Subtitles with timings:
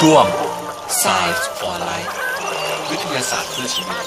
[0.00, 0.24] ช่วง
[1.02, 2.10] Science for Life
[2.90, 3.98] วิทยาศาสตร์เพื่อชีวิต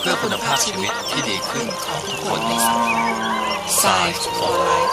[0.00, 2.98] เพื่อคุณภาพชีวิตที่ดีขึ้นของทุกคนในสังคม
[3.80, 4.92] Science for Life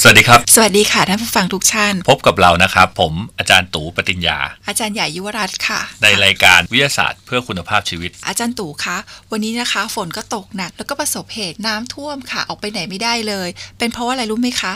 [0.00, 4.38] สวัสดีครับ สวัสดีค่ะท่านผู้ฟังทุกท่าน พบกับเรานะครับ ผมอาจารย์ตู่ปติญญา
[4.68, 8.96] อาจารย์ใหญ่ยุวรัตน์ค่ะ ในรายการวิทยาศาสตร์เพื่อคุณภาพชีวิต อาจารย์ตู่คะ
[9.32, 13.48] วันนี้นะคะ ฝนก็ตกหนัก แล้วก็ประสบเหตุน้ำท่วมค่ะ ออกไปไหนไม่ได้เลย
[13.78, 14.74] เป็นเพราะว่าอะไรรู้ไหมคะ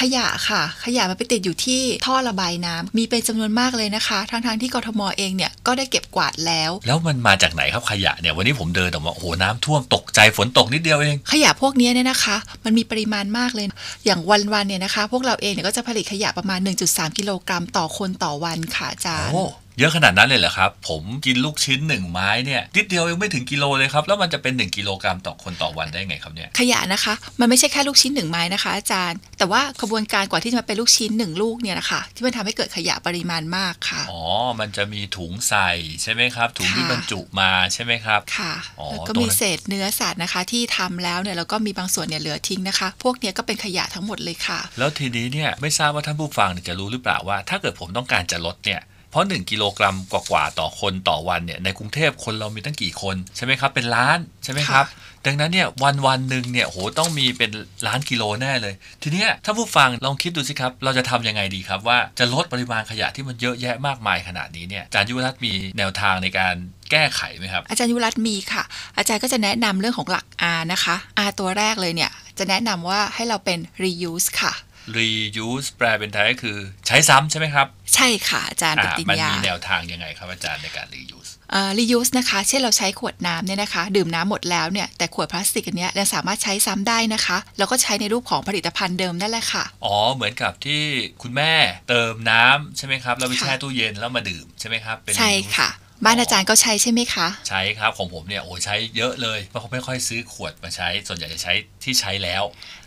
[0.00, 13.66] ขยะค่ะ ขยะมันไปติดอยู่ที่ท่อระบายน้ำมีเป็นจำนวนมากเลยนะคะ ทั้งๆที่กทมเองเนี่ยก็ได้เก็บกวาดแล้ว แล้วมันมาจากไหนครับขยะเนี่ยวันนี้ผมเดินออกมาโอ้โหน้ำท่วมตกใจฝนตกนิดเดียวเอง ขยะพวกนี้เนี่ยนะคะ มันมีปริมาณมากเลย
[14.06, 19.44] อย่างวันๆเนี่ยนะคะ พวกเราเองเนี่ยก็จะผลิตขยะประมาณ 1.3 กิโลกรัมต่อคนต่อวันค่ะอาจารย์โอ้
[19.78, 34.22] เยอะขนาดนั้นเลยเหรอครับ ผมกินลูกชิ้นหนึ่งไม้เนี่ยนิดเดียวยังไม่ถึงกิโลเลยครับ แล้วมันจะเป็น 1 กิโลกรัมต่อคนต่อวันได้ไงครับเนี่ยขยะนะคะ มันไม่ใช่แค่ลูกชิ้นหนึ่งไม้นะคะอาจารย์ แต่ว่าขบวนการกว่าที่จะมาเป็นลูกชิ้นหนึ่งลูกเนี่ยนะคะที่มันทำให้เกิดขยะปริมาณมากค่ะอ๋อ
[34.60, 35.70] มันจะมีถุงใส่
[36.02, 54.86] ใช่ไหมครับถุงที่ค่ะบรรจุมาใช่ไหมครับค่ะอ๋อแล้วก็ตรงนั้นมีเศษเนื้อสัตว์นะคะ ที่ทำแล้วเนี่ยแล้วก็มีบางส่วนเนี่ยเหลือทิ้งนะคะ พวกเนี้ยก็เป็นขยะทั้งหมดเลยค่ะ แล้วทีนี้เนี่ยไม่ทราบว่าท่านผู้ฟังเนี่ยจะรู้หรือเปล่าว่า ถ้าเกิดผมต้องการจะลดเนี่ยเพ ราะ 1 กิโลกรัมกว่าๆต่อคนต่อวันเนี่ยในกรุงเทพคนเรามีตั้งกี่คนใช่ไหมครับเป็นล้านใช่ไหมครับ
[55.26, 57.50] ดังนั้นเนี่ยวันวันๆหนึ่งเนี่ยโหต้องมีเป็น
[57.86, 66.54] ล้านกิโลแน่เลย ทีเนี้ยถ้าผู้ฟังลองคิดดูสิครับ เราจะทำยังไงดีครับ ว่าจะลดปริมาณขยะที่มันเยอะแยะมากมายขนาดนี้เนี่ยอาจารย์ยุวรัตน์มีแนวทางในการ
[66.90, 68.62] แก้ไขไหมครับ อาจารย์ยุรัตน์มีค่ะ
[68.96, 74.52] อาจารย์ก็จะแนะนำเรื่องของหลัก R นะคะ R ตัวแรกเลยเนี่ยจะแนะนำว่าให้เราเป็น reuse ค่ะ
[74.98, 76.56] reuse แปลเป็นไทยก็คือ
[76.86, 90.82] ใช้ซ้ำใช่ไหมครับ ใช่ค่ะ อาจารย์ปอ่าฏิญมันญามีแนวทางยังไงครับอาจารย์ในการ reuse เอ่อ reuse นะคะ เช่นเราใช้ขวดน้ำเนี่ยนะคะ ดื่มน้ำหมดแล้วเนี่ย แต่ขวดพลาสติกอันเนี้ยยังสามารถใช้ซ้ำได้นะคะ แล้วก็ใช้ในรูปของผลิตภัณฑ์เดิมนั่นแหละค่ะ อ๋อ เหมือนกับที่
[91.22, 91.52] คุณแม่
[91.88, 95.68] เติมน้ำใช่ไหมครับ แล้วไปค่ะแช่ตู้เย็นแล้วมาดื่มใช่ไหมครับ เป็นใช่ค่ะ
[96.04, 101.52] บ้านอาจารย์ก็ใช้ใช่ไหมคะ ใช้ครับของผมเนี่ยโอ้ใช้เยอะเลยเพราะเขาไม่ค่อยซื้อขวดมาใช้ ส่วนใหญ่จะใช้
[101.84, 102.42] ที่ใช้แล้ว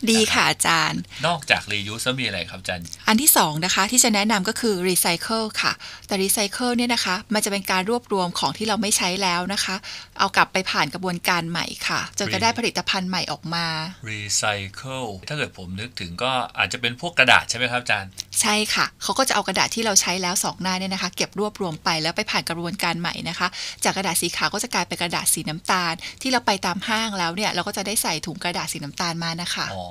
[0.09, 5.73] ดีค่ะอาจารย์ นอกจาก reuse แล้วมีอะไรครับอาจารย์ อันที่สองนะคะที่จะแนะนำก็คือ recycle ค่ะ
[6.07, 9.75] แต่ recycle เนี่ยนะคะ มันจะเป็นการรวบรวมของที่เราไม่ใช้แล้วนะคะ
[10.19, 13.65] เอากลับไปผ่านกระบวนการใหม่ค่ะจนก็ได้ผลิตภัณฑ์ใหม่ออกมา
[14.09, 18.09] recycle ถ้าเกิดผมนึกถึงก็อาจจะเป็นพวกกระดาษใช่ไหมครับอาจารย์
[18.41, 23.47] ใช่ค่ะเขาก็จะเอากระดาษที่เราใช้แล้วสองหน้าเนี่ยนะคะ เก็บรวบรวมไปแล้วไปผ่านกระบวนการใหม่นะคะ
[23.83, 29.85] จากกระดาษสีขาวก็จะกลายเป็นกระดาษสีน้ำตาล ที่เราไปตามห้างแล้วเนี่ยเราก็จะได้ใส่ถุงกระดาษสีน้ำตาลมานะคะอ๋อ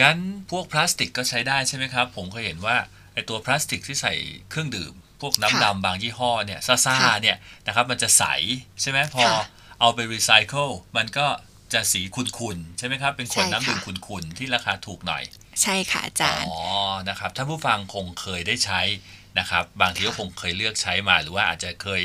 [0.00, 0.16] งั้น
[0.50, 2.76] พวกพลาสติกก็ใช้ได้ใช่ไหมครับ ผมเคยเห็นว่า
[3.14, 4.14] ไอตัวพลาสติกที่ใส่
[4.50, 7.36] เครื่องดื่ม พวกน้ำค่ะดำบางยี่ห้อเนี่ยซ่าค่ะๆเนี่ย
[7.66, 8.24] นะครับมันจะใส
[8.80, 9.44] ใช่ไหมพอค่ะ
[9.80, 11.26] เอาไปรีไซเคิลมันก็
[11.72, 15.22] จะสีขุ่นๆใช่ไหมครับ เป็นขวดใส่น้ำดื่มค่ะขุ่นๆที่ราคาถูกหน่อย
[15.62, 16.58] ใช่ค่ะอาจารย์ อ๋อ
[17.08, 18.80] นะครับท่านผู้ฟังคงเคยได้ใช้
[19.38, 22.02] นะครับ บางทีก็คงเคยเลือกใช้มาหรือว่าอาจจะเคย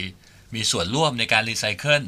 [0.55, 2.03] มีส่วนร่วมในการรีไซเคิล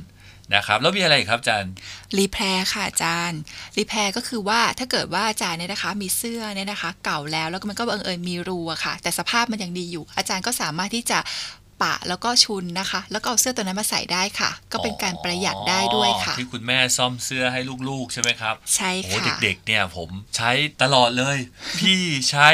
[0.55, 1.71] นะครับ แล้วมีอะไรอีกครับอาจารย์
[2.17, 3.39] repair ค่ะอาจารย์
[3.77, 11.19] repair ก็คือว่าถ้าเกิดว่าอาจารย์เนี่ยนะคะ มีเสื้อเนี่ยนะคะ เก่าแล้วแล้วก็มันก็บังเอิญมีรูอะค่ะ แต่สภาพมันยังดีอยู่ อาจารย์ก็สามารถที่จะ
[11.81, 21.37] ปะแล้วก็ชุนนะคะ แล้วก็เอาเสื้อตัวนั้นมาใส่ได้ค่ะ ก็เป็นการประหยัดได้ด้วยค่ะ ที่คุณแม่ซ่อมเสื้อให้ลูกๆใช่ไหมครับ ใช่โอ้ค่ะเด็กๆเนี่ยผมใช้ตลอดเลย
[21.79, 21.99] พี่
[22.31, 22.49] ใช้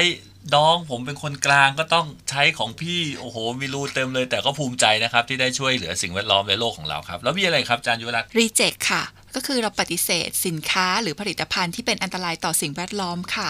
[0.56, 9.04] น้องผมเป็นคนกลางก็ต้องใช้ของพี่โอ้โหมีรูเต็มเลย แต่ก็ภูมิใจนะครับ ที่ได้ช่วยเหลือสิ่งแวดล้อมในโลกของเราครับ แล้วมีอะไรครับอาจารย์ยุวรัตน์รีreject ค่ะ
[9.36, 13.50] ก็คือเราปฏิเสธสินค้าหรือผลิตภัณฑ์ที่เป็นอันตรายต่อสิ่งแวดล้อมค่ะ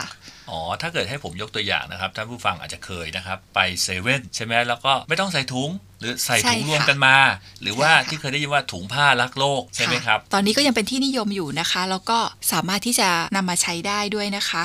[0.50, 5.70] อ๋อ ถ้าเกิดให้ผมยกตัวอย่างนะครับท่านผู้ฟังอาจจะเคยนะครับ ไปเซเว่นใช่ไหมแล้วก็ไม่ต้องใส่ถุง
[6.00, 7.16] หรือใส่ถุงใช่ค่ะรวมกันมา
[7.62, 12.20] หรือว่าใช่ค่ะที่เคยได้ยินว่าถุงผ้ารักโลกใช่ไหมครับะตอนนี้ก็ยังเป็นที่นิยมอยู่นะคะ แล้วก็
[12.52, 14.64] สามารถที่จะนำมาใช้ได้ด้วยนะคะ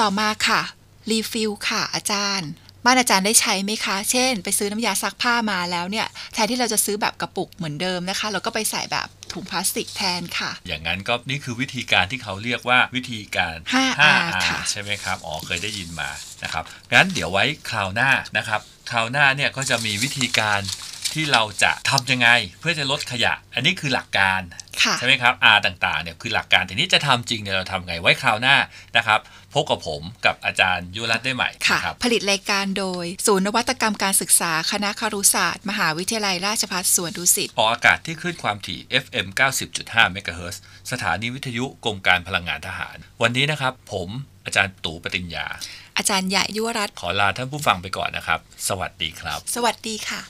[0.00, 0.62] ต่อมาค่ะ
[1.10, 2.50] refill ค่ะอาจารย์
[2.84, 16.10] บ้านอาจารย์ได้ใช้ไหมคะ เช่น ไปซื้อน้ำยาซักผ้ามาแล้วเนี่ย แทนที่เราจะซื้อแบบกระปุกเหมือนเดิมนะคะ เราก็ไปใส่แบบถุงพลาสติกแทนค่ะ อย่างนั้นก็นี่คือวิธีการที่เขาเรียกว่าวิธีการ 5R ค่ะใช่ไหมครับ อ๋อเคยได้ยินมา
[16.42, 18.60] นะครับงั้นเดี๋ยวไว้คราวหน้านะครับ
[18.90, 20.60] คราวหน้าเนี่ยก็จะมีวิธีการ
[21.12, 22.28] ที่เราจะทำยังไง
[22.60, 24.61] เพื่อจะลดขยะ อันนี้คือหลักการค่ะ
[24.98, 28.56] ใช่ไหมครับ R ต่างๆเนี่ยคือหลักการทีนี้จะทำจริงเนี่ยเราทำไงไว้คราวหน้า
[28.96, 29.20] นะครับ
[29.54, 39.26] พบกับผมกับอาจารย์ยุรัตน์ได้ใหม่ค่ะนะครับผลิตรายการโดย ศูนย์นวัตกรรมการศึกษาคณะครุศาสตร์ มหาวิทยาลัยราชภัฏสวนดุสิตออกอากาศที่คลื่นความถี่ FM
[39.70, 44.08] 90.5เมกะเฮิรตซ์สถานีวิทยุกรมการพลังงานทหาร วันนี้นะครับผม
[44.46, 45.46] อาจารย์ตู่ปติญญา
[45.98, 50.20] อาจารย์ใหญ่ยุวรัตน์ขอลาท่านผู้ฟังไปก่อนนะครับ สวัสดีครับ สวัสดีค่ะ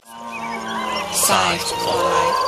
[1.27, 2.41] Science for Life